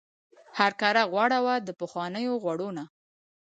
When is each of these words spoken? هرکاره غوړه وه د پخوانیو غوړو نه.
هرکاره 0.59 1.03
غوړه 1.11 1.39
وه 1.45 1.55
د 1.67 1.69
پخوانیو 1.79 2.33
غوړو 2.43 2.69
نه. 2.77 2.85